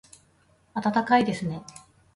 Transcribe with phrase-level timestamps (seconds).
[0.73, 1.63] 暖かいですね